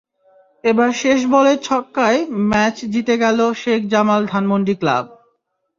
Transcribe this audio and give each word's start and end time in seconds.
এবার 0.63 0.89
শেষ 1.01 1.19
বলের 1.33 1.57
ছক্কায় 1.61 2.19
ম্যাচ 2.49 2.75
জিতে 2.93 3.15
গেল 3.23 3.39
শেখ 3.61 3.81
জামাল 3.93 4.21
ধানমন্ডি 4.25 4.75
ক্লাব। 4.75 5.05